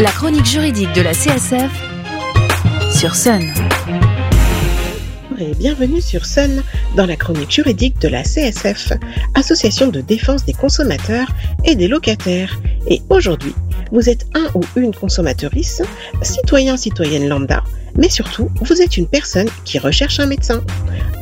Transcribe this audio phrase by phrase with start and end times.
[0.00, 1.70] La chronique juridique de la CSF
[2.90, 3.42] sur Sun.
[5.38, 6.62] Et bienvenue sur Sun
[6.96, 8.94] dans la chronique juridique de la CSF,
[9.34, 11.28] Association de défense des consommateurs
[11.66, 12.58] et des locataires.
[12.88, 13.54] Et aujourd'hui,
[13.92, 15.82] vous êtes un ou une consommateurice,
[16.22, 17.62] citoyen, citoyenne lambda,
[17.98, 20.64] mais surtout, vous êtes une personne qui recherche un médecin.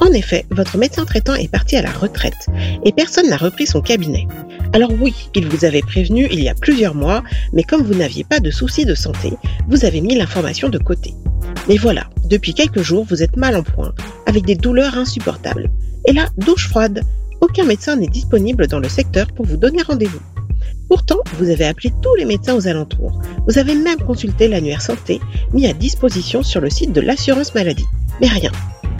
[0.00, 2.46] En effet, votre médecin traitant est parti à la retraite
[2.84, 4.26] et personne n'a repris son cabinet.
[4.72, 7.22] Alors oui, il vous avait prévenu il y a plusieurs mois,
[7.52, 9.32] mais comme vous n'aviez pas de soucis de santé,
[9.68, 11.14] vous avez mis l'information de côté.
[11.68, 13.94] Mais voilà, depuis quelques jours, vous êtes mal en point,
[14.26, 15.70] avec des douleurs insupportables.
[16.06, 17.02] Et là, douche froide.
[17.40, 20.20] Aucun médecin n'est disponible dans le secteur pour vous donner rendez-vous.
[20.88, 23.20] Pourtant, vous avez appelé tous les médecins aux alentours.
[23.48, 25.20] Vous avez même consulté l'annuaire santé
[25.52, 27.86] mis à disposition sur le site de l'assurance maladie.
[28.20, 28.52] Mais rien.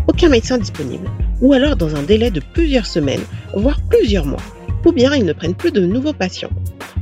[0.09, 1.09] Aucun médecin disponible.
[1.41, 3.23] Ou alors dans un délai de plusieurs semaines,
[3.55, 4.43] voire plusieurs mois.
[4.87, 6.51] Ou bien ils ne prennent plus de nouveaux patients.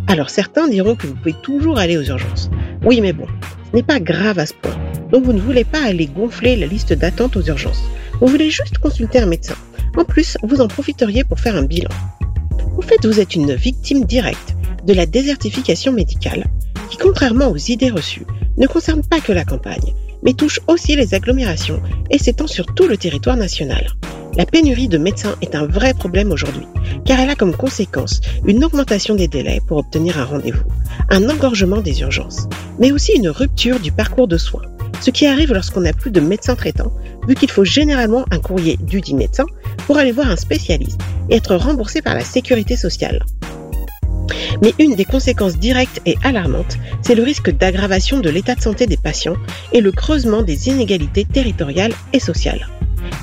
[0.09, 2.51] Alors certains diront que vous pouvez toujours aller aux urgences.
[2.83, 3.27] Oui, mais bon,
[3.71, 4.75] ce n'est pas grave à ce point.
[5.13, 7.85] Donc vous ne voulez pas aller gonfler la liste d'attente aux urgences.
[8.21, 9.55] Vous voulez juste consulter un médecin.
[9.97, 11.91] En plus, vous en profiteriez pour faire un bilan.
[12.77, 14.57] Au fait, vous êtes une victime directe
[14.87, 16.47] de la désertification médicale,
[16.91, 21.15] qui, contrairement aux idées reçues, ne concerne pas que la campagne, mais touche aussi les
[21.15, 23.89] agglomérations et s'étend sur tout le territoire national.
[24.37, 26.67] La pénurie de médecins est un vrai problème aujourd'hui,
[27.05, 30.65] car elle a comme conséquence une augmentation des délais pour obtenir un rendez-vous,
[31.09, 32.49] un engorgement des urgences,
[32.81, 34.63] mais aussi une rupture du parcours de soins,
[35.01, 36.93] ce qui arrive lorsqu'on n'a plus de médecin traitant,
[37.29, 39.47] vu qu'il faut généralement un courrier du dit médecin
[39.87, 43.25] pour aller voir un spécialiste et être remboursé par la sécurité sociale.
[44.63, 48.87] Mais une des conséquences directes et alarmantes, c'est le risque d'aggravation de l'état de santé
[48.87, 49.37] des patients
[49.73, 52.67] et le creusement des inégalités territoriales et sociales.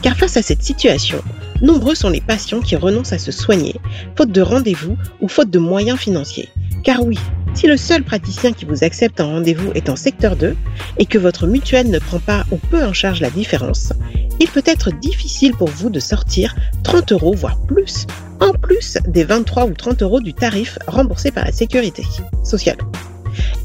[0.02, 1.22] Car face à cette situation,
[1.62, 3.76] nombreux sont les patients qui renoncent à se soigner,
[4.16, 6.50] faute de rendez-vous ou faute de moyens financiers.
[6.84, 7.20] Car oui,
[7.54, 10.56] si le seul praticien qui vous accepte un rendez-vous est en secteur 2
[10.98, 13.94] et que votre mutuelle ne prend pas ou peu en charge la différence,
[14.40, 18.08] il peut être difficile pour vous de sortir 30 euros, voire plus,
[18.40, 22.04] en plus des 23 ou 30 euros du tarif remboursé par la sécurité
[22.44, 22.78] sociale.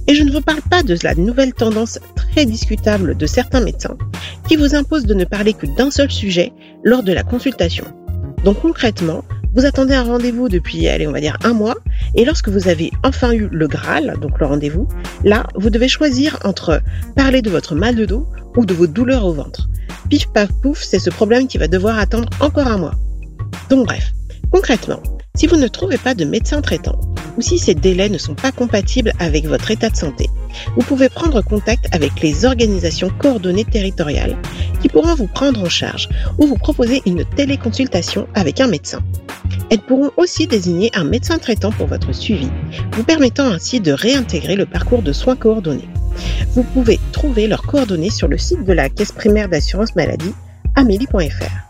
[0.09, 3.97] Et je ne vous parle pas de la nouvelle tendance très discutable de certains médecins
[4.49, 6.53] qui vous imposent de ne parler que d'un seul sujet
[6.85, 7.85] lors de la consultation.
[8.45, 9.25] Donc concrètement,
[9.57, 11.77] vous attendez un rendez-vous depuis, allez, on va dire un mois,
[12.15, 14.87] et lorsque vous avez enfin eu le Graal, donc le rendez-vous,
[15.25, 16.83] là, vous devez choisir entre
[17.17, 19.69] parler de votre mal de dos ou de vos douleurs au ventre.
[20.11, 22.95] Pif paf pouf, c'est ce problème qui va devoir attendre encore un mois.
[23.71, 24.13] Donc bref,
[24.51, 25.03] concrètement,
[25.35, 27.01] si vous ne trouvez pas de médecin traitant,
[27.37, 30.29] ou si ces délais ne sont pas compatibles avec votre état de santé,
[30.77, 34.37] vous pouvez prendre contact avec les organisations coordonnées territoriales
[34.81, 36.09] qui pourront vous prendre en charge
[36.39, 39.01] ou vous proposer une téléconsultation avec un médecin.
[39.71, 42.49] Elles pourront aussi désigner un médecin traitant pour votre suivi,
[42.93, 45.89] vous permettant ainsi de réintégrer le parcours de soins coordonnés.
[46.55, 50.33] Vous pouvez trouver leurs coordonnées sur le site de la Caisse primaire d'assurance maladie,
[50.75, 51.67] amélie.fr.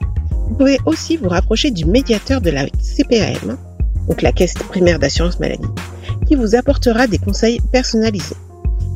[0.48, 3.56] Vous pouvez aussi vous rapprocher du médiateur de la CPAM,
[4.08, 5.68] donc la Caisse primaire d'assurance maladie,
[6.26, 8.36] qui vous apportera des conseils personnalisés.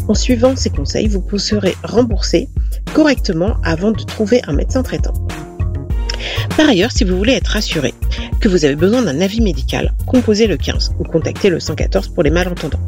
[0.09, 2.49] En suivant ces conseils, vous serez remboursé
[2.95, 5.15] correctement avant de trouver un médecin traitant.
[6.57, 7.95] Par ailleurs, si vous voulez être assuré
[8.41, 12.23] que vous avez besoin d'un avis médical, composez le 15 ou contactez le 114 pour
[12.23, 12.81] les malentendants.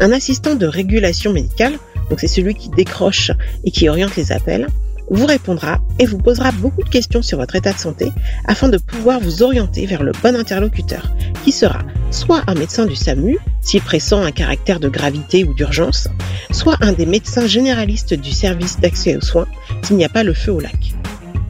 [0.00, 1.74] Un assistant de régulation médicale,
[2.10, 3.30] donc c'est celui qui décroche
[3.64, 4.66] et qui oriente les appels,
[5.10, 8.12] vous répondra et vous posera beaucoup de questions sur votre état de santé
[8.44, 11.80] afin de pouvoir vous orienter vers le bon interlocuteur, qui sera
[12.10, 16.08] soit un médecin du SAMU, s'il pressent un caractère de gravité ou d'urgence,
[16.50, 19.46] soit un des médecins généralistes du service d'accès aux soins,
[19.82, 20.94] s'il n'y a pas le feu au lac.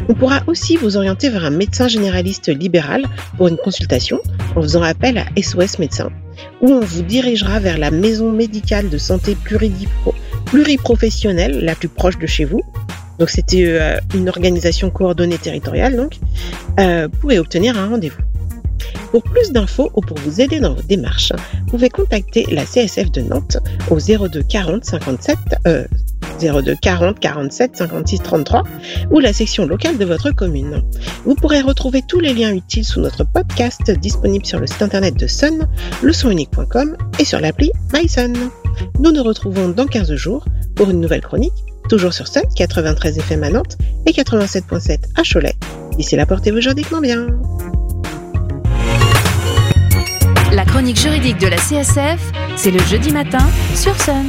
[0.08, 3.04] On pourra aussi vous orienter vers un médecin généraliste libéral
[3.36, 4.20] pour une consultation
[4.54, 6.10] en faisant appel à SOS Médecins,
[6.60, 9.36] ou on vous dirigera vers la maison médicale de santé
[10.46, 12.62] pluriprofessionnelle la plus proche de chez vous.
[13.18, 16.18] Donc c'était euh, une organisation coordonnée territoriale donc
[16.78, 18.22] euh, pour y obtenir un rendez-vous.
[19.10, 23.10] Pour plus d'infos ou pour vous aider dans vos démarches, vous pouvez contacter la CSF
[23.12, 23.58] de Nantes
[23.90, 25.38] au 02 40 57
[26.40, 28.64] 02 40 47 56 33
[29.10, 30.82] ou la section locale de votre commune.
[31.24, 35.14] Vous pourrez retrouver tous les liens utiles sous notre podcast disponible sur le site internet
[35.16, 35.66] de Sun,
[36.02, 38.32] leçonunique.com et sur l'appli MySun.
[39.00, 40.44] Nous nous retrouvons dans 15 jours
[40.74, 41.54] pour une nouvelle chronique,
[41.86, 45.54] toujours sur Sun 93 FM à Nantes et 87.7 à Cholet.
[45.96, 47.26] D'ici là, portez-vous juridiquement bien.
[50.52, 54.26] La chronique juridique de la CSF, c'est le jeudi matin sur Sun.